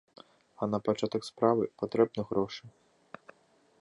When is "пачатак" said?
0.87-1.27